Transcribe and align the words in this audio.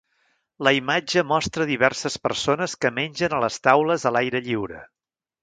La 0.67 0.71
imatge 0.77 1.23
mostra 1.31 1.67
diverses 1.71 2.17
persones 2.23 2.75
que 2.87 2.93
mengen 2.97 3.37
a 3.37 3.43
les 3.45 3.61
taules 3.69 4.09
a 4.09 4.15
l'aire 4.17 4.43
lliure. 4.49 4.83